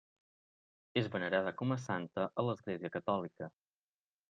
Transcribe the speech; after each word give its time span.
És 1.01 1.09
venerada 1.15 1.51
com 1.59 1.75
a 1.77 1.79
santa 1.83 2.25
a 2.43 2.47
l'Església 2.49 2.95
catòlica. 2.99 3.53